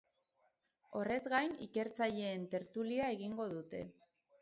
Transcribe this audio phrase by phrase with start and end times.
[1.01, 3.89] Horrez gain, ikertzaileen tertulia egingo dute.